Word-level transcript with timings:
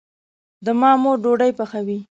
د 0.65 0.67
ما 0.79 0.91
مور 1.01 1.17
ډوډي 1.23 1.51
پخوي 1.57 1.99